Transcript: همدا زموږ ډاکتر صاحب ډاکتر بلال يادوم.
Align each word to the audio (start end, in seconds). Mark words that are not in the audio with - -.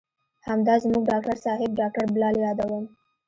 همدا 0.47 0.73
زموږ 0.83 1.03
ډاکتر 1.11 1.35
صاحب 1.45 1.71
ډاکتر 1.79 2.05
بلال 2.13 2.35
يادوم. 2.45 2.85